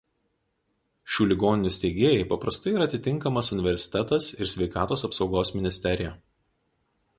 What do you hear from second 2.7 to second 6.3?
yra atitinkamas universitetas ir Sveikatos apsaugos ministerija.